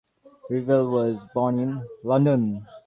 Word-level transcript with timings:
Revel 0.49 0.89
was 0.89 1.27
born 1.35 1.59
in 1.59 1.87
London. 2.03 2.65